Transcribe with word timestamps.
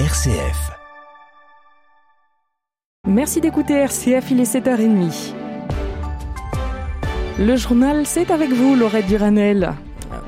RCF. 0.00 0.72
Merci 3.06 3.40
d'écouter 3.40 3.74
RCF, 3.74 4.28
il 4.32 4.40
est 4.40 4.52
7h30. 4.52 5.32
Le 7.38 7.54
journal, 7.54 8.04
c'est 8.04 8.32
avec 8.32 8.50
vous, 8.50 8.74
Laurette 8.74 9.06
Duranel. 9.06 9.74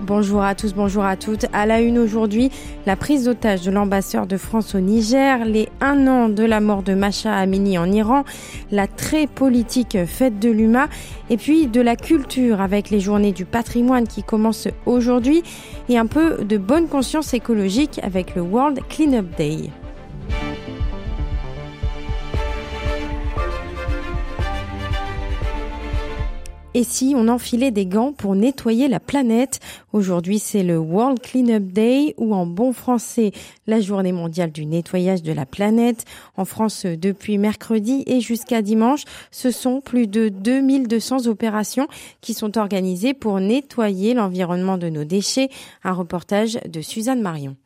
Bonjour 0.02 0.42
à 0.42 0.54
tous, 0.54 0.74
bonjour 0.74 1.04
à 1.04 1.16
toutes. 1.16 1.46
À 1.52 1.66
la 1.66 1.80
une 1.80 1.98
aujourd'hui, 1.98 2.50
la 2.86 2.96
prise 2.96 3.24
d'otage 3.24 3.62
de 3.62 3.70
l'ambassadeur 3.70 4.26
de 4.26 4.36
France 4.36 4.74
au 4.74 4.80
Niger, 4.80 5.44
les 5.44 5.68
un 5.80 6.06
an 6.06 6.28
de 6.28 6.44
la 6.44 6.60
mort 6.60 6.82
de 6.82 6.94
Macha 6.94 7.34
Amini 7.34 7.78
en 7.78 7.90
Iran, 7.90 8.24
la 8.70 8.86
très 8.86 9.26
politique 9.26 9.98
fête 10.06 10.38
de 10.38 10.50
l'UMA, 10.50 10.88
et 11.30 11.36
puis 11.36 11.66
de 11.66 11.80
la 11.80 11.96
culture 11.96 12.60
avec 12.60 12.90
les 12.90 13.00
journées 13.00 13.32
du 13.32 13.44
patrimoine 13.44 14.06
qui 14.06 14.22
commencent 14.22 14.68
aujourd'hui, 14.86 15.42
et 15.88 15.98
un 15.98 16.06
peu 16.06 16.44
de 16.44 16.58
bonne 16.58 16.88
conscience 16.88 17.34
écologique 17.34 18.00
avec 18.02 18.34
le 18.34 18.42
World 18.42 18.80
Cleanup 18.88 19.36
Day. 19.36 19.70
Et 26.78 26.84
si 26.84 27.14
on 27.16 27.28
enfilait 27.28 27.70
des 27.70 27.86
gants 27.86 28.12
pour 28.12 28.34
nettoyer 28.34 28.86
la 28.86 29.00
planète? 29.00 29.60
Aujourd'hui, 29.94 30.38
c'est 30.38 30.62
le 30.62 30.76
World 30.76 31.20
Cleanup 31.20 31.72
Day 31.72 32.12
ou 32.18 32.34
en 32.34 32.44
bon 32.44 32.74
français, 32.74 33.32
la 33.66 33.80
journée 33.80 34.12
mondiale 34.12 34.52
du 34.52 34.66
nettoyage 34.66 35.22
de 35.22 35.32
la 35.32 35.46
planète. 35.46 36.04
En 36.36 36.44
France, 36.44 36.84
depuis 36.84 37.38
mercredi 37.38 38.04
et 38.06 38.20
jusqu'à 38.20 38.60
dimanche, 38.60 39.04
ce 39.30 39.50
sont 39.50 39.80
plus 39.80 40.06
de 40.06 40.28
2200 40.28 41.28
opérations 41.28 41.88
qui 42.20 42.34
sont 42.34 42.58
organisées 42.58 43.14
pour 43.14 43.40
nettoyer 43.40 44.12
l'environnement 44.12 44.76
de 44.76 44.90
nos 44.90 45.04
déchets. 45.04 45.48
Un 45.82 45.94
reportage 45.94 46.58
de 46.70 46.82
Suzanne 46.82 47.22
Marion. 47.22 47.56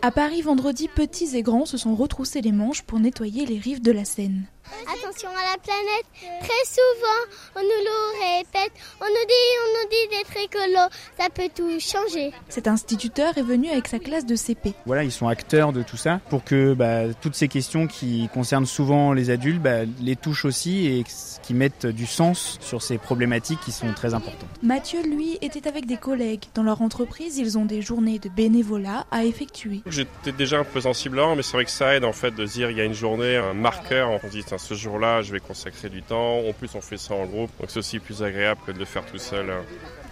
À 0.00 0.12
Paris, 0.12 0.42
vendredi, 0.42 0.86
petits 0.86 1.36
et 1.36 1.42
grands 1.42 1.66
se 1.66 1.76
sont 1.76 1.96
retroussés 1.96 2.40
les 2.40 2.52
manches 2.52 2.82
pour 2.82 3.00
nettoyer 3.00 3.46
les 3.46 3.58
rives 3.58 3.82
de 3.82 3.90
la 3.90 4.04
Seine. 4.04 4.46
Attention 4.82 5.28
à 5.28 5.52
la 5.52 5.58
planète, 5.62 6.06
très 6.40 6.64
souvent 6.64 7.36
on 7.56 7.60
nous 7.60 7.84
le 7.84 8.38
répète, 8.38 8.72
on 9.00 9.04
nous 9.04 9.26
dit, 9.28 9.50
on 9.62 9.68
nous 9.78 9.88
dit 9.90 10.16
d'être 10.16 10.36
écolo, 10.36 10.88
ça 11.18 11.28
peut 11.32 11.50
tout 11.54 11.78
changer. 11.78 12.32
Cet 12.48 12.66
instituteur 12.66 13.36
est 13.36 13.42
venu 13.42 13.68
avec 13.70 13.86
sa 13.86 13.98
classe 13.98 14.26
de 14.26 14.34
CP. 14.34 14.74
Voilà, 14.86 15.04
ils 15.04 15.12
sont 15.12 15.28
acteurs 15.28 15.72
de 15.72 15.82
tout 15.82 15.96
ça 15.96 16.20
pour 16.30 16.42
que 16.44 16.74
bah, 16.74 17.12
toutes 17.20 17.34
ces 17.34 17.48
questions 17.48 17.86
qui 17.86 18.28
concernent 18.32 18.66
souvent 18.66 19.12
les 19.12 19.30
adultes 19.30 19.62
bah, 19.62 19.84
les 20.00 20.16
touchent 20.16 20.44
aussi 20.44 20.86
et 20.86 21.04
qui 21.42 21.54
mettent 21.54 21.86
du 21.86 22.06
sens 22.06 22.58
sur 22.60 22.82
ces 22.82 22.98
problématiques 22.98 23.60
qui 23.60 23.72
sont 23.72 23.92
très 23.92 24.14
importantes. 24.14 24.48
Mathieu, 24.62 25.02
lui, 25.02 25.38
était 25.42 25.68
avec 25.68 25.86
des 25.86 25.96
collègues. 25.96 26.44
Dans 26.54 26.62
leur 26.62 26.82
entreprise, 26.82 27.38
ils 27.38 27.58
ont 27.58 27.64
des 27.66 27.82
journées 27.82 28.18
de 28.18 28.28
bénévolat 28.28 29.06
à 29.10 29.24
effectuer. 29.24 29.82
J'étais 29.86 30.32
déjà 30.32 30.58
un 30.58 30.64
peu 30.64 30.80
sensible 30.80 31.20
mais 31.36 31.42
c'est 31.42 31.52
vrai 31.52 31.64
que 31.64 31.70
ça 31.70 31.94
aide 31.94 32.04
en 32.04 32.12
fait 32.12 32.34
de 32.34 32.44
dire 32.44 32.70
il 32.70 32.76
y 32.76 32.80
a 32.80 32.84
une 32.84 32.94
journée, 32.94 33.36
un 33.36 33.52
marqueur, 33.52 34.10
on 34.10 34.28
dit 34.28 34.44
ce 34.60 34.74
jour-là, 34.74 35.22
je 35.22 35.32
vais 35.32 35.40
consacrer 35.40 35.88
du 35.88 36.02
temps. 36.02 36.38
En 36.40 36.52
plus, 36.52 36.74
on 36.74 36.80
fait 36.80 36.96
ça 36.96 37.14
en 37.14 37.26
groupe, 37.26 37.50
donc 37.58 37.70
c'est 37.70 37.78
aussi 37.78 37.98
plus 37.98 38.22
agréable 38.22 38.60
que 38.66 38.72
de 38.72 38.78
le 38.78 38.84
faire 38.84 39.04
tout 39.04 39.18
seul 39.18 39.50
euh, 39.50 39.60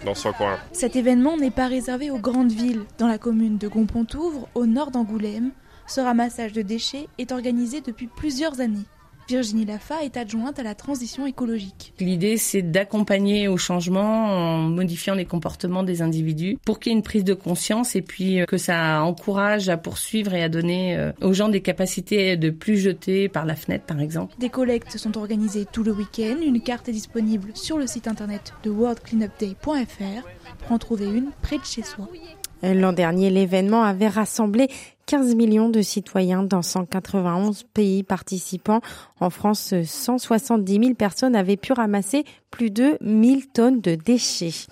dans 0.05 0.15
son 0.15 0.33
coin. 0.33 0.59
Cet 0.73 0.97
événement 0.97 1.37
n'est 1.37 1.51
pas 1.51 1.67
réservé 1.67 2.11
aux 2.11 2.19
grandes 2.19 2.53
villes. 2.53 2.83
Dans 2.99 3.07
la 3.07 3.19
commune 3.19 3.59
de 3.59 3.69
Gonpontouvre, 3.69 4.49
au 4.55 4.67
nord 4.67 4.91
d'Angoulême, 4.91 5.51
ce 5.87 6.01
ramassage 6.01 6.53
de 6.53 6.63
déchets 6.63 7.09
est 7.19 7.33
organisé 7.33 7.81
depuis 7.81 8.09
plusieurs 8.09 8.61
années. 8.61 8.85
Virginie 9.29 9.67
Lafa 9.67 10.03
est 10.05 10.17
adjointe 10.17 10.59
à 10.59 10.63
la 10.63 10.75
transition 10.75 11.27
écologique. 11.27 11.93
L'idée, 12.01 12.39
c'est 12.39 12.63
d'accompagner 12.63 13.47
au 13.47 13.59
changement 13.59 14.25
en 14.25 14.59
modifiant 14.61 15.15
les 15.15 15.27
comportements 15.27 15.83
des 15.83 16.01
individus 16.01 16.57
pour 16.65 16.81
qu'il 16.81 16.93
y 16.93 16.95
ait 16.95 16.99
une 16.99 17.03
prise 17.03 17.25
de 17.25 17.35
conscience 17.35 17.95
et 17.95 18.01
puis 18.01 18.41
euh, 18.41 18.47
que 18.47 18.57
ça 18.57 19.03
encourage 19.03 19.69
à 19.69 19.77
poursuivre 19.77 20.33
et 20.33 20.43
à 20.43 20.49
donner 20.49 20.97
euh, 20.97 21.13
aux 21.21 21.35
gens 21.35 21.51
des 21.51 21.61
capacités 21.61 22.39
de 22.39 22.49
plus 22.49 22.79
jeter 22.79 23.29
par 23.29 23.45
la 23.45 23.55
fenêtre, 23.55 23.85
par 23.85 24.01
exemple. 24.01 24.35
Des 24.39 24.49
collectes 24.49 24.97
sont 24.97 25.19
organisées 25.19 25.67
tout 25.71 25.83
le 25.83 25.93
week-end. 25.93 26.37
Une 26.43 26.63
carte 26.63 26.89
est 26.89 26.93
disponible 26.93 27.51
sur 27.53 27.77
le 27.77 27.87
site 27.87 28.09
internet 28.09 28.55
de 28.63 28.71
worldcleanupday.fr 28.71 30.27
pour 30.61 30.73
en 30.73 30.79
trouver 30.79 31.05
une 31.05 31.33
près 31.43 31.59
de 31.59 31.65
chez 31.65 31.83
soi. 31.83 32.09
L'an 32.63 32.95
dernier, 32.95 33.29
l'événement 33.29 33.85
avait 33.85 34.09
rassemblé 34.09 34.69
15 35.09 35.37
millions 35.37 35.71
de 35.71 35.81
citoyens 35.81 36.43
dans 36.43 36.61
191 36.61 37.65
pays 37.73 38.03
participants. 38.03 38.83
En 39.21 39.31
France, 39.31 39.73
170 39.83 40.73
000 40.75 40.95
personnes 40.95 41.35
avaient 41.35 41.57
pu 41.57 41.73
ramasser 41.73 42.25
plus 42.51 42.71
de 42.71 42.99
1000 43.01 43.49
tonnes 43.49 43.81
de 43.81 43.95
déchets. 43.95 44.67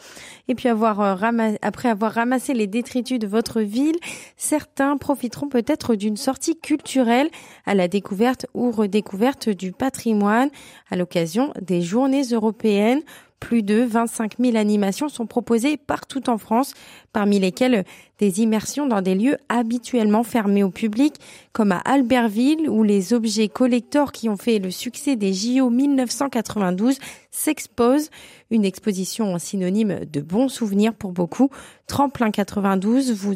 Et 0.49 0.55
puis 0.55 0.69
euh, 0.69 1.57
après 1.63 1.89
avoir 1.89 2.13
ramassé 2.13 2.53
les 2.53 2.67
détritus 2.67 3.19
de 3.19 3.27
votre 3.27 3.63
ville, 3.63 3.97
certains 4.37 4.99
profiteront 4.99 5.49
peut-être 5.49 5.95
d'une 5.95 6.19
sortie 6.19 6.59
culturelle 6.59 7.31
à 7.65 7.75
la 7.75 7.89
découverte 7.89 8.47
ou 8.53 8.71
redécouverte 8.71 9.49
du 9.49 9.73
patrimoine 9.73 10.51
à 10.91 10.97
l'occasion 10.97 11.55
des 11.63 11.81
journées 11.81 12.25
européennes 12.33 13.03
plus 13.41 13.63
de 13.63 13.83
25 13.83 14.35
000 14.39 14.57
animations 14.57 15.09
sont 15.09 15.27
proposées 15.27 15.77
partout 15.77 16.29
en 16.31 16.39
France, 16.39 16.75
parmi 17.13 17.39
lesquelles 17.39 17.85
des 18.19 18.41
immersions 18.41 18.87
dans 18.87 19.03
des 19.03 19.15
lieux 19.15 19.37
habituellement 19.49 20.23
fermés 20.23 20.63
au 20.63 20.71
public, 20.71 21.15
comme 21.53 21.73
à 21.73 21.79
Albertville, 21.79 22.69
où 22.69 22.83
les 22.83 23.13
objets 23.13 23.49
collecteurs 23.49 24.13
qui 24.13 24.29
ont 24.29 24.37
fait 24.37 24.59
le 24.59 24.71
succès 24.71 25.17
des 25.17 25.33
JO 25.35 25.71
1992 25.71 26.99
s'exposent. 27.31 28.11
Une 28.51 28.65
exposition 28.65 29.39
synonyme 29.39 30.05
de 30.11 30.21
bons 30.21 30.49
souvenirs 30.49 30.95
pour 30.95 31.13
beaucoup. 31.13 31.51
Tremplin 31.87 32.31
92 32.31 33.13
vous 33.13 33.35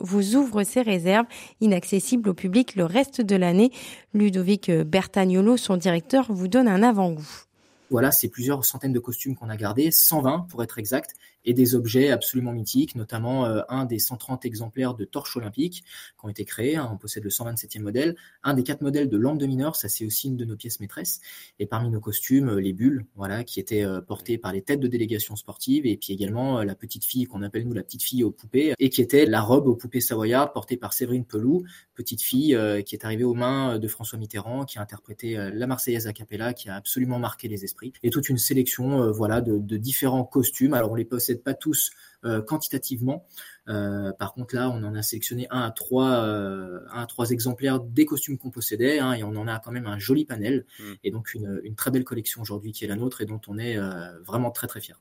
vous 0.00 0.36
ouvre 0.36 0.62
ses 0.62 0.82
réserves, 0.82 1.26
inaccessibles 1.60 2.30
au 2.30 2.34
public 2.34 2.74
le 2.76 2.84
reste 2.84 3.20
de 3.20 3.36
l'année. 3.36 3.70
Ludovic 4.14 4.70
Bertagnolo, 4.70 5.56
son 5.56 5.76
directeur, 5.76 6.32
vous 6.32 6.48
donne 6.48 6.68
un 6.68 6.82
avant-goût. 6.82 7.46
Voilà, 7.92 8.10
c'est 8.10 8.30
plusieurs 8.30 8.64
centaines 8.64 8.94
de 8.94 8.98
costumes 8.98 9.36
qu'on 9.36 9.50
a 9.50 9.56
gardés, 9.56 9.90
120 9.90 10.46
pour 10.48 10.62
être 10.62 10.78
exact, 10.78 11.14
et 11.44 11.54
des 11.54 11.74
objets 11.74 12.10
absolument 12.10 12.52
mythiques, 12.52 12.94
notamment 12.94 13.46
euh, 13.46 13.62
un 13.68 13.84
des 13.84 13.98
130 13.98 14.44
exemplaires 14.44 14.94
de 14.94 15.04
torches 15.04 15.36
olympiques 15.36 15.84
qui 16.18 16.24
ont 16.24 16.28
été 16.28 16.44
créés, 16.44 16.76
hein, 16.76 16.88
on 16.92 16.96
possède 16.96 17.24
le 17.24 17.30
127e 17.30 17.80
modèle, 17.80 18.16
un 18.42 18.54
des 18.54 18.62
quatre 18.62 18.80
modèles 18.80 19.08
de 19.08 19.16
lampe 19.16 19.38
de 19.38 19.46
mineur, 19.46 19.76
ça 19.76 19.88
c'est 19.88 20.06
aussi 20.06 20.28
une 20.28 20.36
de 20.36 20.44
nos 20.44 20.56
pièces 20.56 20.80
maîtresses, 20.80 21.20
et 21.58 21.66
parmi 21.66 21.90
nos 21.90 22.00
costumes, 22.00 22.48
euh, 22.48 22.60
les 22.60 22.72
bulles, 22.72 23.06
voilà, 23.14 23.44
qui 23.44 23.60
étaient 23.60 23.84
euh, 23.84 24.00
portées 24.00 24.38
par 24.38 24.52
les 24.52 24.62
têtes 24.62 24.80
de 24.80 24.88
délégation 24.88 25.36
sportive, 25.36 25.86
et 25.86 25.96
puis 25.96 26.12
également 26.12 26.62
la 26.62 26.74
petite 26.74 27.04
fille 27.04 27.26
qu'on 27.26 27.42
appelle 27.42 27.66
nous 27.66 27.74
la 27.74 27.82
petite 27.82 28.02
fille 28.02 28.24
aux 28.24 28.30
poupées, 28.30 28.74
et 28.78 28.90
qui 28.90 29.02
était 29.02 29.26
la 29.26 29.40
robe 29.40 29.66
aux 29.66 29.76
poupées 29.76 30.00
savoyardes 30.00 30.52
portée 30.52 30.76
par 30.76 30.92
Séverine 30.92 31.24
Pelou, 31.24 31.64
petite 31.94 32.22
fille 32.22 32.56
qui 32.86 32.94
est 32.94 33.04
arrivée 33.04 33.24
aux 33.24 33.34
mains 33.34 33.78
de 33.78 33.88
François 33.88 34.18
Mitterrand, 34.18 34.64
qui 34.64 34.78
a 34.78 34.82
interprété 34.82 35.34
la 35.34 35.66
Marseillaise 35.66 36.06
a 36.06 36.12
cappella, 36.12 36.54
qui 36.54 36.68
a 36.68 36.76
absolument 36.76 37.18
marqué 37.18 37.48
les 37.48 37.64
esprits, 37.64 37.81
et 38.02 38.10
toute 38.10 38.28
une 38.28 38.38
sélection, 38.38 39.10
voilà, 39.10 39.40
de, 39.40 39.58
de 39.58 39.76
différents 39.76 40.24
costumes. 40.24 40.74
Alors 40.74 40.92
on 40.92 40.94
les 40.94 41.04
possède 41.04 41.42
pas 41.42 41.54
tous 41.54 41.92
euh, 42.24 42.40
quantitativement. 42.40 43.26
Euh, 43.68 44.12
par 44.12 44.32
contre, 44.32 44.54
là, 44.54 44.70
on 44.70 44.84
en 44.84 44.94
a 44.94 45.02
sélectionné 45.02 45.48
un 45.50 45.62
à 45.62 45.72
trois, 45.72 46.24
euh, 46.24 46.78
un 46.92 47.02
à 47.02 47.06
trois 47.06 47.30
exemplaires 47.30 47.80
des 47.80 48.06
costumes 48.06 48.38
qu'on 48.38 48.52
possédait, 48.52 49.00
hein, 49.00 49.14
et 49.14 49.24
on 49.24 49.34
en 49.34 49.48
a 49.48 49.58
quand 49.58 49.72
même 49.72 49.88
un 49.88 49.98
joli 49.98 50.24
panel, 50.24 50.64
mm. 50.78 50.92
et 51.02 51.10
donc 51.10 51.34
une, 51.34 51.60
une, 51.64 51.74
très 51.74 51.90
belle 51.90 52.04
collection 52.04 52.40
aujourd'hui 52.40 52.70
qui 52.70 52.84
est 52.84 52.88
la 52.88 52.94
nôtre 52.94 53.22
et 53.22 53.26
dont 53.26 53.40
on 53.48 53.58
est 53.58 53.76
vraiment 54.24 54.52
très 54.52 54.68
très 54.68 54.80
fier. 54.80 55.00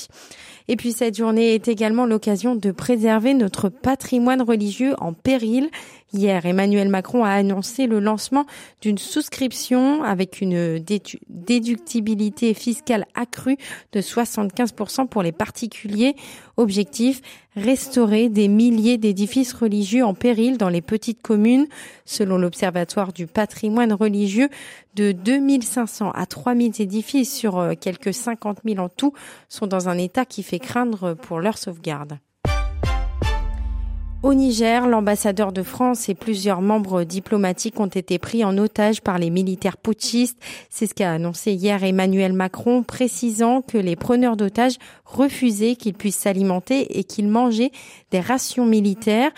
Et 0.68 0.76
puis 0.76 0.92
cette 0.92 1.16
journée 1.16 1.54
est 1.54 1.68
également 1.68 2.06
l'occasion 2.06 2.54
de 2.54 2.70
préserver 2.70 3.34
notre 3.34 3.68
patrimoine 3.68 4.42
religieux 4.42 4.94
en 4.98 5.12
péril. 5.12 5.68
Hier, 6.12 6.46
Emmanuel 6.46 6.88
Macron 6.88 7.24
a 7.24 7.30
annoncé 7.30 7.86
le 7.86 8.00
lancement 8.00 8.46
d'une 8.80 8.98
souscription 8.98 10.02
avec 10.02 10.40
une 10.40 10.82
déductibilité 11.28 12.54
fiscale 12.54 13.06
accrue 13.14 13.56
de 13.92 14.00
75% 14.00 15.08
pour 15.08 15.22
les 15.22 15.32
particuliers. 15.32 16.16
Objectif, 16.56 17.20
restaurer 17.56 18.28
des 18.28 18.48
milliers 18.48 18.98
d'édifices 18.98 19.52
religieux 19.52 20.04
en 20.04 20.14
péril 20.14 20.58
dans 20.58 20.68
les 20.68 20.80
petites 20.80 21.22
communes. 21.22 21.66
Selon 22.04 22.38
l'Observatoire 22.38 23.12
du 23.12 23.26
patrimoine 23.26 23.92
religieux, 23.92 24.48
de 24.94 25.12
2500 25.12 26.10
à 26.12 26.26
3000 26.26 26.80
édifices 26.80 27.34
sur 27.34 27.58
euh, 27.58 27.74
quelques 27.80 28.14
50 28.14 28.60
000 28.64 28.78
en 28.78 28.88
tout 28.88 29.12
sont 29.48 29.66
dans 29.66 29.88
un 29.88 29.98
état 29.98 30.24
qui 30.24 30.42
fait 30.42 30.58
craindre 30.58 31.14
pour 31.14 31.40
leur 31.40 31.58
sauvegarde. 31.58 32.18
Au 34.22 34.34
Niger, 34.34 34.86
l'ambassadeur 34.86 35.50
de 35.50 35.62
France 35.62 36.10
et 36.10 36.14
plusieurs 36.14 36.60
membres 36.60 37.04
diplomatiques 37.04 37.80
ont 37.80 37.86
été 37.86 38.18
pris 38.18 38.44
en 38.44 38.58
otage 38.58 39.00
par 39.00 39.18
les 39.18 39.30
militaires 39.30 39.78
putschistes. 39.78 40.38
C'est 40.68 40.86
ce 40.86 40.92
qu'a 40.92 41.12
annoncé 41.12 41.52
hier 41.52 41.82
Emmanuel 41.82 42.34
Macron, 42.34 42.82
précisant 42.82 43.62
que 43.62 43.78
les 43.78 43.96
preneurs 43.96 44.36
d'otages 44.36 44.76
refusaient 45.06 45.74
qu'ils 45.74 45.94
puissent 45.94 46.18
s'alimenter 46.18 46.98
et 46.98 47.04
qu'ils 47.04 47.28
mangeaient 47.28 47.72
des 48.10 48.20
rations 48.20 48.66
militaires. 48.66 49.30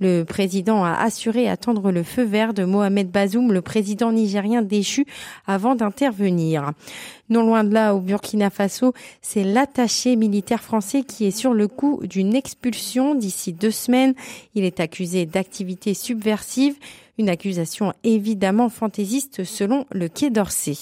Le 0.00 0.22
président 0.22 0.84
a 0.84 0.92
assuré 0.92 1.48
attendre 1.48 1.90
le 1.90 2.02
feu 2.02 2.22
vert 2.22 2.54
de 2.54 2.64
Mohamed 2.64 3.10
Bazoum, 3.10 3.52
le 3.52 3.62
président 3.62 4.12
nigérien 4.12 4.62
déchu, 4.62 5.06
avant 5.46 5.74
d'intervenir. 5.74 6.72
Non 7.30 7.44
loin 7.44 7.64
de 7.64 7.74
là, 7.74 7.94
au 7.94 8.00
Burkina 8.00 8.48
Faso, 8.48 8.94
c'est 9.22 9.42
l'attaché 9.42 10.14
militaire 10.14 10.62
français 10.62 11.02
qui 11.02 11.26
est 11.26 11.36
sur 11.36 11.52
le 11.52 11.66
coup 11.66 12.00
d'une 12.04 12.36
expulsion 12.36 13.14
d'ici 13.14 13.52
deux 13.52 13.72
semaines. 13.72 14.14
Il 14.54 14.64
est 14.64 14.80
accusé 14.80 15.26
d'activités 15.26 15.94
subversives, 15.94 16.76
une 17.18 17.28
accusation 17.28 17.92
évidemment 18.04 18.68
fantaisiste 18.68 19.42
selon 19.42 19.84
le 19.90 20.08
Quai 20.08 20.30
d'Orsay. 20.30 20.76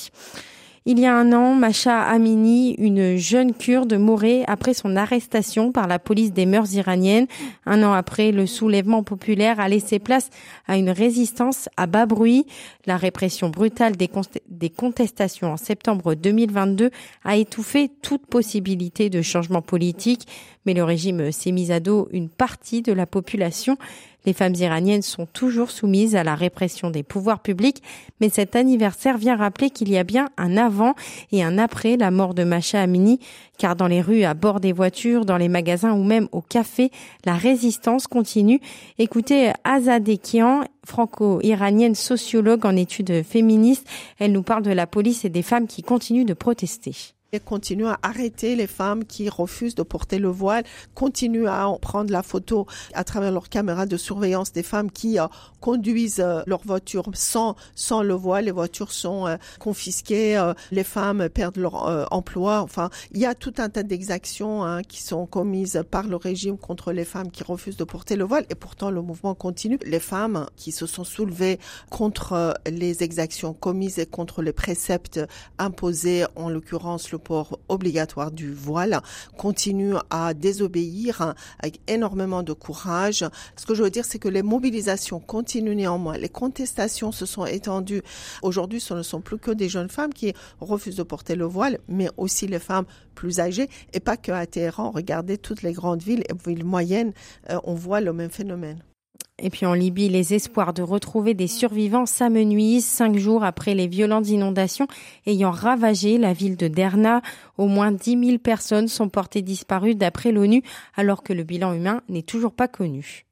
Il 0.88 1.00
y 1.00 1.06
a 1.06 1.16
un 1.16 1.32
an, 1.32 1.56
Macha 1.56 2.00
Amini, 2.00 2.74
une 2.74 3.16
jeune 3.16 3.54
kurde, 3.54 3.94
mourait 3.94 4.44
après 4.46 4.72
son 4.72 4.94
arrestation 4.94 5.72
par 5.72 5.88
la 5.88 5.98
police 5.98 6.32
des 6.32 6.46
mœurs 6.46 6.74
iraniennes. 6.74 7.26
Un 7.64 7.82
an 7.82 7.92
après, 7.92 8.30
le 8.30 8.46
soulèvement 8.46 9.02
populaire 9.02 9.58
a 9.58 9.68
laissé 9.68 9.98
place 9.98 10.30
à 10.68 10.76
une 10.76 10.90
résistance 10.90 11.68
à 11.76 11.88
bas 11.88 12.06
bruit. 12.06 12.46
La 12.86 12.96
répression 12.96 13.50
brutale 13.50 13.96
des, 13.96 14.08
des 14.48 14.70
contestations 14.70 15.50
en 15.52 15.56
septembre 15.56 16.14
2022 16.14 16.92
a 17.24 17.36
étouffé 17.36 17.90
toute 18.00 18.24
possibilité 18.24 19.10
de 19.10 19.22
changement 19.22 19.62
politique, 19.62 20.28
mais 20.66 20.74
le 20.74 20.84
régime 20.84 21.32
s'est 21.32 21.50
mis 21.50 21.72
à 21.72 21.80
dos 21.80 22.06
une 22.12 22.28
partie 22.28 22.82
de 22.82 22.92
la 22.92 23.06
population. 23.06 23.76
Les 24.26 24.32
femmes 24.32 24.56
iraniennes 24.56 25.02
sont 25.02 25.26
toujours 25.26 25.70
soumises 25.70 26.16
à 26.16 26.24
la 26.24 26.34
répression 26.34 26.90
des 26.90 27.04
pouvoirs 27.04 27.40
publics, 27.40 27.82
mais 28.20 28.28
cet 28.28 28.56
anniversaire 28.56 29.18
vient 29.18 29.36
rappeler 29.36 29.70
qu'il 29.70 29.88
y 29.88 29.96
a 29.96 30.04
bien 30.04 30.28
un 30.36 30.56
avant 30.56 30.94
et 31.30 31.44
un 31.44 31.58
après 31.58 31.96
la 31.96 32.10
mort 32.10 32.34
de 32.34 32.42
Masha 32.42 32.82
Amini, 32.82 33.20
car 33.56 33.76
dans 33.76 33.86
les 33.86 34.00
rues, 34.00 34.24
à 34.24 34.34
bord 34.34 34.58
des 34.58 34.72
voitures, 34.72 35.24
dans 35.24 35.36
les 35.36 35.48
magasins 35.48 35.92
ou 35.92 36.02
même 36.02 36.28
au 36.32 36.42
café, 36.42 36.90
la 37.24 37.34
résistance 37.34 38.08
continue. 38.08 38.60
Écoutez 38.98 39.52
Azadeh 39.62 40.18
Kian, 40.18 40.64
franco-iranienne 40.84 41.94
sociologue 41.94 42.66
en 42.66 42.76
études 42.76 43.22
féministes, 43.22 43.86
elle 44.18 44.32
nous 44.32 44.42
parle 44.42 44.64
de 44.64 44.72
la 44.72 44.86
police 44.86 45.24
et 45.24 45.30
des 45.30 45.42
femmes 45.42 45.68
qui 45.68 45.82
continuent 45.82 46.26
de 46.26 46.34
protester 46.34 47.15
continue 47.40 47.86
à 47.86 47.98
arrêter 48.02 48.56
les 48.56 48.66
femmes 48.66 49.04
qui 49.04 49.28
refusent 49.28 49.74
de 49.74 49.82
porter 49.82 50.18
le 50.18 50.28
voile, 50.28 50.64
continue 50.94 51.48
à 51.48 51.70
prendre 51.80 52.10
la 52.10 52.22
photo 52.22 52.66
à 52.94 53.04
travers 53.04 53.32
leurs 53.32 53.48
caméras 53.48 53.86
de 53.86 53.96
surveillance 53.96 54.52
des 54.52 54.62
femmes 54.62 54.90
qui 54.90 55.18
euh, 55.18 55.26
conduisent 55.60 56.20
euh, 56.20 56.42
leur 56.46 56.62
voiture 56.64 57.04
sans 57.14 57.56
sans 57.74 58.02
le 58.02 58.14
voile. 58.14 58.46
Les 58.46 58.50
voitures 58.50 58.92
sont 58.92 59.26
euh, 59.26 59.36
confisquées, 59.58 60.52
les 60.70 60.84
femmes 60.84 61.28
perdent 61.28 61.56
leur 61.58 62.06
emploi. 62.12 62.60
Enfin, 62.62 62.90
il 63.12 63.20
y 63.20 63.26
a 63.26 63.34
tout 63.34 63.54
un 63.58 63.68
tas 63.68 63.82
d'exactions 63.82 64.64
hein, 64.64 64.82
qui 64.82 65.02
sont 65.02 65.26
commises 65.26 65.82
par 65.90 66.06
le 66.06 66.16
régime 66.16 66.58
contre 66.58 66.92
les 66.92 67.04
femmes 67.04 67.30
qui 67.30 67.42
refusent 67.42 67.76
de 67.76 67.84
porter 67.84 68.16
le 68.16 68.24
voile. 68.24 68.46
Et 68.50 68.54
pourtant, 68.54 68.90
le 68.90 69.02
mouvement 69.02 69.34
continue. 69.34 69.78
Les 69.84 70.00
femmes 70.00 70.46
qui 70.56 70.72
se 70.72 70.86
sont 70.86 71.04
soulevées 71.04 71.58
contre 71.90 72.54
les 72.66 73.02
exactions 73.02 73.52
commises 73.52 73.98
et 73.98 74.06
contre 74.06 74.42
les 74.42 74.52
préceptes 74.52 75.20
imposés, 75.58 76.24
en 76.36 76.48
l'occurrence 76.48 77.10
le 77.12 77.18
port 77.26 77.58
obligatoire 77.68 78.30
du 78.30 78.52
voile, 78.52 79.00
continue 79.36 79.94
à 80.10 80.32
désobéir 80.32 81.34
avec 81.58 81.80
énormément 81.88 82.44
de 82.44 82.52
courage. 82.52 83.24
Ce 83.56 83.66
que 83.66 83.74
je 83.74 83.82
veux 83.82 83.90
dire, 83.90 84.04
c'est 84.04 84.20
que 84.20 84.28
les 84.28 84.44
mobilisations 84.44 85.18
continuent 85.18 85.74
néanmoins. 85.74 86.16
Les 86.18 86.28
contestations 86.28 87.10
se 87.10 87.26
sont 87.26 87.44
étendues. 87.44 88.02
Aujourd'hui, 88.42 88.78
ce 88.80 88.94
ne 88.94 89.02
sont 89.02 89.20
plus 89.20 89.38
que 89.38 89.50
des 89.50 89.68
jeunes 89.68 89.88
femmes 89.88 90.14
qui 90.14 90.34
refusent 90.60 90.94
de 90.96 91.02
porter 91.02 91.34
le 91.34 91.46
voile, 91.46 91.80
mais 91.88 92.08
aussi 92.16 92.46
les 92.46 92.60
femmes 92.60 92.86
plus 93.16 93.40
âgées 93.40 93.68
et 93.92 93.98
pas 93.98 94.16
que 94.16 94.30
à 94.30 94.46
Téhéran. 94.46 94.92
Regardez 94.92 95.36
toutes 95.36 95.62
les 95.62 95.72
grandes 95.72 96.02
villes 96.02 96.22
et 96.28 96.48
villes 96.48 96.64
moyennes, 96.64 97.12
euh, 97.50 97.58
on 97.64 97.74
voit 97.74 98.00
le 98.00 98.12
même 98.12 98.30
phénomène. 98.30 98.82
Et 99.38 99.50
puis 99.50 99.66
en 99.66 99.74
Libye, 99.74 100.08
les 100.08 100.32
espoirs 100.32 100.72
de 100.72 100.80
retrouver 100.80 101.34
des 101.34 101.46
survivants 101.46 102.06
s'amenuisent 102.06 102.86
cinq 102.86 103.18
jours 103.18 103.44
après 103.44 103.74
les 103.74 103.86
violentes 103.86 104.28
inondations 104.30 104.86
ayant 105.26 105.50
ravagé 105.50 106.16
la 106.16 106.32
ville 106.32 106.56
de 106.56 106.68
Derna. 106.68 107.20
Au 107.58 107.66
moins 107.66 107.92
10 107.92 108.24
000 108.24 108.38
personnes 108.38 108.88
sont 108.88 109.10
portées 109.10 109.42
disparues 109.42 109.94
d'après 109.94 110.32
l'ONU 110.32 110.62
alors 110.96 111.22
que 111.22 111.34
le 111.34 111.42
bilan 111.42 111.74
humain 111.74 112.00
n'est 112.08 112.22
toujours 112.22 112.52
pas 112.52 112.66
connu. 112.66 113.26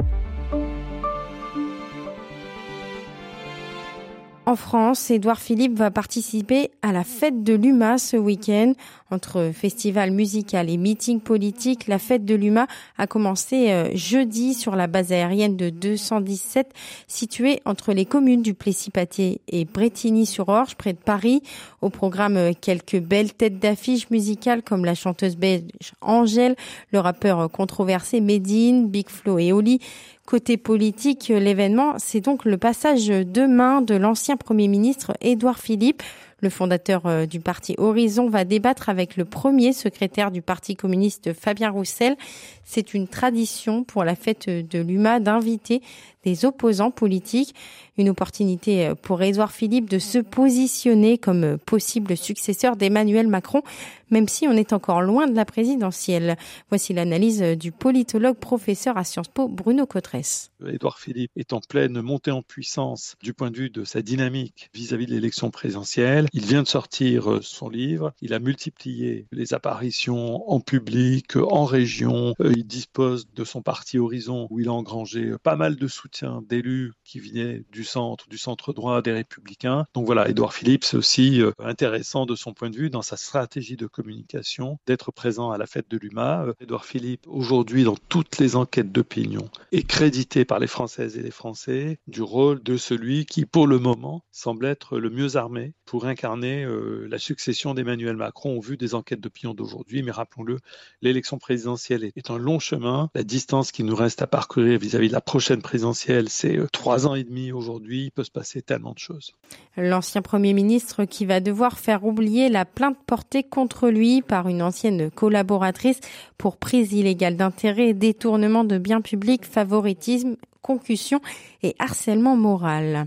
En 4.46 4.56
France, 4.56 5.10
Édouard 5.10 5.40
Philippe 5.40 5.78
va 5.78 5.90
participer 5.90 6.70
à 6.82 6.92
la 6.92 7.02
fête 7.02 7.42
de 7.42 7.54
l'UMA 7.54 7.96
ce 7.96 8.18
week-end. 8.18 8.74
Entre 9.14 9.52
festival 9.54 10.10
musical 10.10 10.68
et 10.68 10.76
meeting 10.76 11.20
politique, 11.20 11.86
la 11.86 12.00
fête 12.00 12.24
de 12.24 12.34
l'UMA 12.34 12.66
a 12.98 13.06
commencé 13.06 13.70
euh, 13.70 13.88
jeudi 13.94 14.54
sur 14.54 14.74
la 14.74 14.88
base 14.88 15.12
aérienne 15.12 15.56
de 15.56 15.70
217 15.70 16.72
située 17.06 17.60
entre 17.64 17.92
les 17.92 18.06
communes 18.06 18.42
du 18.42 18.54
Plessis-Pathé 18.54 19.40
et 19.46 19.66
Bretigny-sur-Orge 19.66 20.74
près 20.74 20.94
de 20.94 20.98
Paris. 20.98 21.44
Au 21.80 21.90
programme, 21.90 22.36
euh, 22.36 22.52
quelques 22.60 22.98
belles 22.98 23.32
têtes 23.32 23.60
d'affiches 23.60 24.10
musicales 24.10 24.64
comme 24.64 24.84
la 24.84 24.96
chanteuse 24.96 25.36
belge 25.36 25.92
Angèle, 26.00 26.56
le 26.90 26.98
rappeur 26.98 27.48
controversé 27.52 28.20
Medine, 28.20 28.88
Big 28.88 29.08
Flo 29.08 29.38
et 29.38 29.52
Oli, 29.52 29.78
Côté 30.26 30.56
politique, 30.56 31.28
l'événement, 31.28 31.96
c'est 31.98 32.22
donc 32.22 32.46
le 32.46 32.56
passage 32.56 33.08
demain 33.08 33.82
de 33.82 33.94
l'ancien 33.94 34.38
Premier 34.38 34.68
ministre 34.68 35.12
Édouard 35.20 35.58
Philippe. 35.58 36.02
Le 36.44 36.50
fondateur 36.50 37.06
euh, 37.06 37.24
du 37.24 37.40
parti 37.40 37.74
Horizon 37.78 38.28
va 38.28 38.44
débattre 38.44 38.90
avec 38.90 39.16
le 39.16 39.24
premier 39.24 39.72
secrétaire 39.72 40.30
du 40.30 40.42
Parti 40.42 40.76
communiste 40.76 41.32
Fabien 41.32 41.70
Roussel. 41.70 42.18
C'est 42.64 42.92
une 42.92 43.08
tradition 43.08 43.82
pour 43.82 44.04
la 44.04 44.14
fête 44.14 44.50
de 44.50 44.78
l'UMA 44.78 45.20
d'inviter 45.20 45.80
des 46.22 46.44
opposants 46.44 46.90
politiques. 46.90 47.54
Une 47.96 48.08
opportunité 48.08 48.88
euh, 48.88 48.94
pour 48.94 49.22
Édouard 49.22 49.52
Philippe 49.52 49.88
de 49.88 49.98
se 49.98 50.18
positionner 50.18 51.16
comme 51.16 51.44
euh, 51.44 51.56
possible 51.56 52.16
successeur 52.16 52.76
d'Emmanuel 52.76 53.28
Macron, 53.28 53.62
même 54.10 54.26
si 54.26 54.48
on 54.48 54.52
est 54.52 54.72
encore 54.72 55.00
loin 55.00 55.26
de 55.26 55.34
la 55.36 55.44
présidentielle. 55.44 56.36
Voici 56.70 56.92
l'analyse 56.92 57.40
du 57.40 57.72
politologue 57.72 58.36
professeur 58.36 58.96
à 58.96 59.04
Sciences 59.04 59.28
Po, 59.28 59.48
Bruno 59.48 59.86
Cotresse. 59.86 60.50
Édouard 60.66 60.98
Philippe 60.98 61.30
est 61.36 61.52
en 61.52 61.60
pleine 61.60 62.00
montée 62.00 62.32
en 62.32 62.42
puissance 62.42 63.16
du 63.22 63.32
point 63.32 63.50
de 63.50 63.56
vue 63.56 63.70
de 63.70 63.84
sa 63.84 64.02
dynamique 64.02 64.70
vis-à-vis 64.74 65.04
-vis 65.04 65.08
de 65.08 65.14
l'élection 65.14 65.50
présidentielle. 65.50 66.26
Il 66.36 66.46
vient 66.46 66.64
de 66.64 66.68
sortir 66.68 67.38
son 67.42 67.68
livre. 67.68 68.12
Il 68.20 68.34
a 68.34 68.40
multiplié 68.40 69.28
les 69.30 69.54
apparitions 69.54 70.50
en 70.50 70.58
public, 70.58 71.36
en 71.36 71.64
région. 71.64 72.34
Il 72.40 72.66
dispose 72.66 73.28
de 73.32 73.44
son 73.44 73.62
parti 73.62 74.00
Horizon 74.00 74.48
où 74.50 74.58
il 74.58 74.66
a 74.66 74.72
engrangé 74.72 75.34
pas 75.44 75.54
mal 75.54 75.76
de 75.76 75.86
soutien 75.86 76.42
d'élus 76.48 76.92
qui 77.04 77.20
venaient 77.20 77.62
du 77.70 77.84
centre, 77.84 78.28
du 78.28 78.36
centre 78.36 78.72
droit, 78.72 79.00
des 79.00 79.12
républicains. 79.12 79.86
Donc 79.94 80.06
voilà, 80.06 80.28
Édouard 80.28 80.54
Philippe, 80.54 80.82
c'est 80.82 80.96
aussi 80.96 81.40
euh, 81.40 81.52
intéressant 81.60 82.26
de 82.26 82.34
son 82.34 82.52
point 82.52 82.68
de 82.68 82.76
vue 82.76 82.90
dans 82.90 83.02
sa 83.02 83.16
stratégie 83.16 83.76
de 83.76 83.86
communication 83.86 84.80
d'être 84.88 85.12
présent 85.12 85.52
à 85.52 85.58
la 85.58 85.66
fête 85.66 85.88
de 85.88 85.98
l'UMA. 85.98 86.46
Euh, 86.46 86.54
Édouard 86.58 86.84
Philippe, 86.84 87.28
aujourd'hui, 87.28 87.84
dans 87.84 87.96
toutes 88.08 88.38
les 88.38 88.56
enquêtes 88.56 88.90
d'opinion, 88.90 89.48
est 89.70 89.86
crédité 89.86 90.44
par 90.44 90.58
les 90.58 90.66
Françaises 90.66 91.16
et 91.16 91.22
les 91.22 91.30
Français 91.30 92.00
du 92.08 92.22
rôle 92.22 92.60
de 92.60 92.76
celui 92.76 93.24
qui, 93.24 93.46
pour 93.46 93.68
le 93.68 93.78
moment, 93.78 94.24
semble 94.32 94.66
être 94.66 94.98
le 94.98 95.10
mieux 95.10 95.36
armé 95.36 95.74
pour 95.84 96.06
incarner 96.14 96.64
euh, 96.64 97.06
la 97.10 97.18
succession 97.18 97.74
d'Emmanuel 97.74 98.16
Macron 98.16 98.56
au 98.56 98.60
vu 98.60 98.76
des 98.76 98.94
enquêtes 98.94 99.20
d'opinion 99.20 99.52
d'aujourd'hui. 99.52 100.02
Mais 100.02 100.12
rappelons-le, 100.12 100.58
l'élection 101.02 101.38
présidentielle 101.38 102.04
est 102.04 102.30
un 102.30 102.38
long 102.38 102.60
chemin. 102.60 103.10
La 103.14 103.24
distance 103.24 103.72
qui 103.72 103.82
nous 103.82 103.96
reste 103.96 104.22
à 104.22 104.26
parcourir 104.26 104.78
vis-à-vis 104.78 105.06
-vis 105.06 105.10
de 105.10 105.14
la 105.14 105.20
prochaine 105.20 105.60
présidentielle 105.60 106.28
c'est 106.28 106.56
euh, 106.56 106.66
trois 106.72 107.06
ans 107.06 107.14
et 107.14 107.24
demi 107.24 107.52
aujourd'hui, 107.52 108.04
il 108.04 108.10
peut 108.10 108.24
se 108.24 108.30
passer 108.30 108.62
tellement 108.62 108.92
de 108.92 108.98
choses. 108.98 109.34
L'ancien 109.76 110.22
Premier 110.22 110.52
ministre 110.52 111.04
qui 111.04 111.26
va 111.26 111.40
devoir 111.40 111.78
faire 111.78 112.04
oublier 112.04 112.48
la 112.48 112.64
plainte 112.64 112.98
portée 113.06 113.42
contre 113.42 113.88
lui 113.88 114.22
par 114.22 114.48
une 114.48 114.62
ancienne 114.62 115.10
collaboratrice 115.10 116.00
pour 116.38 116.56
prise 116.56 116.92
illégale 116.92 117.36
d'intérêt, 117.36 117.92
détournement 117.92 118.64
de 118.64 118.78
biens 118.78 119.00
publics, 119.00 119.44
favoritisme, 119.44 120.36
concussion 120.62 121.20
et 121.62 121.74
harcèlement 121.78 122.36
moral. 122.36 123.06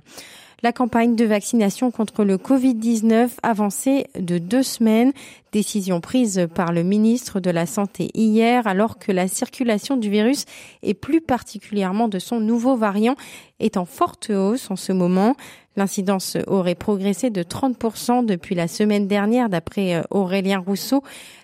La 0.64 0.72
campagne 0.72 1.16
de 1.16 1.24
vaccination 1.24 1.92
contre 1.92 2.24
le 2.24 2.38
Covid-19 2.38 3.30
avancée 3.44 4.08
de 4.18 4.40
deux 4.40 4.64
semaines, 4.64 5.14
décision 5.52 6.02
prise 6.02 6.48
par 6.56 6.72
le 6.72 6.82
ministre 6.82 7.40
de 7.40 7.52
la 7.52 7.68
Santé 7.68 8.10
hier 8.16 8.66
alors 8.66 8.98
que 8.98 9.12
la 9.12 9.28
circulation 9.28 9.98
du 9.98 10.10
virus 10.10 10.46
et 10.82 10.96
plus 10.96 11.22
particulièrement 11.22 12.08
de 12.08 12.18
son 12.18 12.40
nouveau 12.40 12.76
variant 12.76 13.16
est 13.60 13.78
en 13.78 13.86
forte 13.86 14.32
hausse 14.32 14.72
en 14.72 14.76
ce 14.76 14.92
moment. 14.94 15.36
L'incidence 15.76 16.38
aurait 16.48 16.74
progressé 16.74 17.30
de 17.30 17.44
30% 17.44 18.26
depuis 18.26 18.56
la 18.56 18.68
semaine 18.68 19.08
dernière 19.08 19.50
d'après 19.50 19.94
euh, 19.94 20.02
Aurélien 20.10 20.58
Rousseau. 20.58 21.04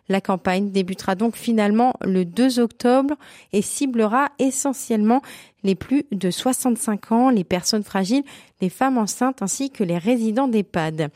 La 0.09 0.21
campagne 0.21 0.71
débutera 0.71 1.15
donc 1.15 1.35
finalement 1.35 1.93
le 2.01 2.25
2 2.25 2.59
octobre 2.59 3.15
et 3.53 3.61
ciblera 3.61 4.29
essentiellement 4.37 5.21
les 5.63 5.75
plus 5.75 6.05
de 6.11 6.29
65 6.29 7.11
ans, 7.13 7.29
les 7.29 7.45
personnes 7.45 7.83
fragiles, 7.83 8.23
les 8.61 8.69
femmes 8.69 8.97
enceintes 8.97 9.41
ainsi 9.41 9.69
que 9.69 9.83
les 9.83 9.97
résidents 9.97 10.49
d'EHPAD. 10.49 11.09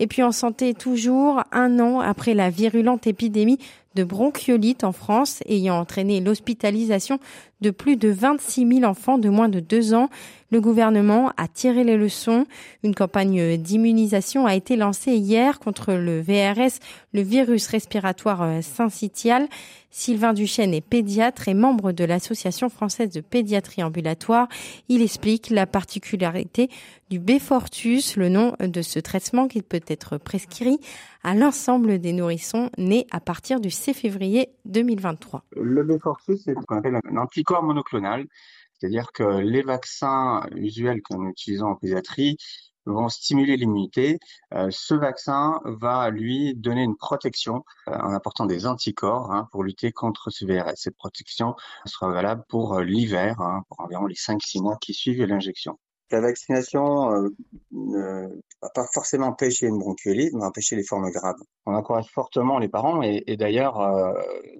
Et 0.00 0.06
puis 0.08 0.22
en 0.22 0.32
santé 0.32 0.74
toujours, 0.74 1.42
un 1.52 1.78
an 1.78 2.00
après 2.00 2.34
la 2.34 2.50
virulente 2.50 3.06
épidémie 3.06 3.58
de 3.94 4.04
bronchiolite 4.04 4.84
en 4.84 4.92
France, 4.92 5.42
ayant 5.46 5.78
entraîné 5.78 6.20
l'hospitalisation 6.20 7.18
de 7.60 7.70
plus 7.70 7.96
de 7.96 8.08
26 8.08 8.80
000 8.80 8.84
enfants 8.84 9.18
de 9.18 9.28
moins 9.28 9.48
de 9.48 9.60
deux 9.60 9.94
ans. 9.94 10.08
Le 10.50 10.60
gouvernement 10.60 11.32
a 11.36 11.48
tiré 11.48 11.84
les 11.84 11.96
leçons. 11.96 12.46
Une 12.82 12.94
campagne 12.94 13.56
d'immunisation 13.56 14.46
a 14.46 14.54
été 14.54 14.76
lancée 14.76 15.12
hier 15.12 15.58
contre 15.60 15.92
le 15.94 16.20
VRS, 16.20 16.78
le 17.12 17.22
virus 17.22 17.66
respiratoire 17.68 18.62
syncytial. 18.62 19.48
Sylvain 19.92 20.32
Duchesne 20.32 20.72
est 20.72 20.80
pédiatre 20.80 21.48
et 21.48 21.54
membre 21.54 21.92
de 21.92 22.02
l'Association 22.04 22.70
française 22.70 23.10
de 23.10 23.20
pédiatrie 23.20 23.82
ambulatoire. 23.82 24.48
Il 24.88 25.02
explique 25.02 25.50
la 25.50 25.66
particularité 25.66 26.70
du 27.10 27.18
Befortus, 27.18 28.16
le 28.16 28.30
nom 28.30 28.56
de 28.58 28.80
ce 28.80 28.98
traitement 28.98 29.48
qui 29.48 29.60
peut 29.60 29.82
être 29.86 30.16
prescrit 30.16 30.78
à 31.22 31.34
l'ensemble 31.34 31.98
des 31.98 32.14
nourrissons 32.14 32.70
nés 32.78 33.06
à 33.10 33.20
partir 33.20 33.60
du 33.60 33.70
6 33.70 33.92
février 33.92 34.48
2023. 34.64 35.44
Le 35.56 35.84
Befortus, 35.84 36.40
c'est 36.42 36.54
ce 36.54 36.64
qu'on 36.66 36.78
appelle 36.78 36.98
un 37.04 37.16
anticorps 37.18 37.62
monoclonal, 37.62 38.24
c'est-à-dire 38.72 39.12
que 39.12 39.40
les 39.40 39.62
vaccins 39.62 40.42
usuels 40.56 41.02
que 41.02 41.14
nous 41.14 41.28
utilisons 41.28 41.66
en 41.66 41.76
pédiatrie 41.76 42.38
vont 42.86 43.08
stimuler 43.08 43.56
l'immunité. 43.56 44.18
Euh, 44.54 44.68
ce 44.70 44.94
vaccin 44.94 45.60
va 45.64 46.10
lui 46.10 46.54
donner 46.54 46.82
une 46.82 46.96
protection 46.96 47.64
euh, 47.88 47.92
en 47.92 48.12
apportant 48.12 48.46
des 48.46 48.66
anticorps 48.66 49.32
hein, 49.32 49.48
pour 49.52 49.64
lutter 49.64 49.92
contre 49.92 50.30
ce 50.30 50.44
VRS. 50.44 50.72
Cette 50.76 50.96
protection 50.96 51.54
sera 51.84 52.10
valable 52.10 52.44
pour 52.48 52.74
euh, 52.74 52.84
l'hiver, 52.84 53.40
hein, 53.40 53.62
pour 53.68 53.80
environ 53.80 54.06
les 54.06 54.14
5-6 54.14 54.62
mois 54.62 54.76
qui 54.80 54.94
suivent 54.94 55.24
l'injection. 55.24 55.78
La 56.10 56.20
vaccination 56.20 57.32
ne 57.70 58.28
va 58.60 58.68
pas 58.74 58.84
forcément 58.92 59.28
empêcher 59.28 59.66
une 59.66 59.78
bronchiolite, 59.78 60.34
mais 60.34 60.44
empêcher 60.44 60.76
les 60.76 60.84
formes 60.84 61.10
graves. 61.10 61.40
On 61.64 61.74
encourage 61.74 62.04
fortement 62.12 62.58
les 62.58 62.68
parents 62.68 63.02
et, 63.02 63.24
et 63.26 63.38
d'ailleurs, 63.38 63.80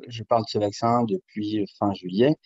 je 0.09 0.23
parle 0.23 0.45
de 0.45 0.49
ce 0.49 0.57
vaccin 0.57 1.05
depuis 1.05 1.67
fin 1.79 1.93
juillet 1.93 2.38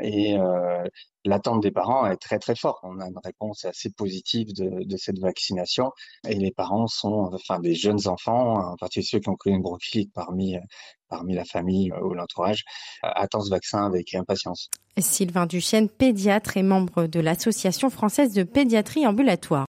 et 0.00 0.36
euh, 0.36 0.84
l'attente 1.24 1.62
des 1.62 1.70
parents 1.70 2.06
est 2.06 2.16
très 2.16 2.38
très 2.38 2.56
forte. 2.56 2.78
On 2.82 3.00
a 3.00 3.06
une 3.06 3.18
réponse 3.22 3.64
assez 3.64 3.90
positive 3.90 4.52
de, 4.54 4.84
de, 4.84 4.96
cette 4.96 5.18
vaccination 5.18 5.92
et 6.28 6.34
les 6.34 6.50
parents 6.50 6.86
sont, 6.86 7.30
enfin 7.32 7.60
des 7.60 7.74
jeunes 7.74 8.08
enfants, 8.08 8.72
en 8.72 8.76
particulier 8.76 9.06
ceux 9.08 9.20
qui 9.20 9.28
ont 9.28 9.36
connu 9.36 9.56
une 9.56 9.62
bronchite 9.62 10.12
parmi 10.12 10.56
parmi 11.14 11.34
la 11.34 11.44
famille 11.44 11.92
ou 11.92 12.14
l'entourage, 12.14 12.64
attendent 13.02 13.44
ce 13.44 13.50
vaccin 13.50 13.86
avec 13.86 14.14
impatience. 14.14 14.70
Sylvain 14.98 15.46
Duchesne, 15.46 15.88
pédiatre 15.88 16.56
et 16.56 16.62
membre 16.62 17.06
de 17.06 17.20
l'Association 17.20 17.90
française 17.90 18.32
de 18.32 18.42
pédiatrie 18.42 19.06
ambulatoire. 19.06 19.62